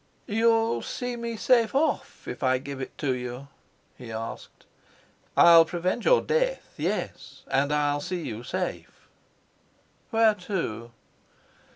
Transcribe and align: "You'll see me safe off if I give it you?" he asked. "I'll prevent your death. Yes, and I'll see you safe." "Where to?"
"You'll 0.25 0.81
see 0.81 1.15
me 1.15 1.35
safe 1.35 1.75
off 1.75 2.27
if 2.27 2.41
I 2.41 2.57
give 2.57 2.81
it 2.81 2.91
you?" 3.03 3.49
he 3.95 4.11
asked. 4.11 4.65
"I'll 5.37 5.63
prevent 5.63 6.05
your 6.05 6.21
death. 6.21 6.73
Yes, 6.75 7.43
and 7.51 7.71
I'll 7.71 8.01
see 8.01 8.23
you 8.23 8.41
safe." 8.41 9.07
"Where 10.09 10.33
to?" 10.33 10.89